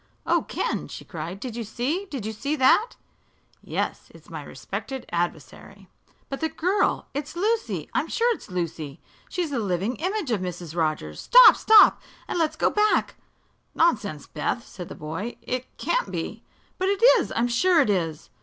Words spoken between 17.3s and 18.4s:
I'm sure it is!"